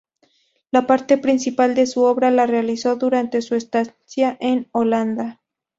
[0.71, 5.39] La parte principal de su obra la realizó durante su estancia en Holanda.